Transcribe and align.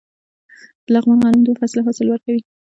د 0.85 0.87
لغمان 0.95 1.19
غنم 1.33 1.41
دوه 1.43 1.57
فصله 1.59 1.81
حاصل 1.87 2.07
ورکوي. 2.09 2.41